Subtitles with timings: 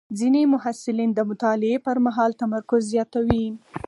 [0.19, 3.45] ځینې محصلین د مطالعې پر مهال تمرکز زیاتوي.